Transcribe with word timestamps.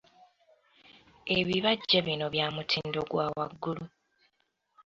Ebibajje 1.37 1.97
bino 2.05 2.25
bya 2.33 2.47
mutindo 2.55 2.99
gwa 3.09 3.25
waggulu. 3.35 3.83